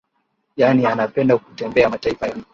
yaani 0.57 0.85
anapenda 0.85 1.37
kutembea 1.37 1.89
mataifa 1.89 2.27
ya 2.27 2.35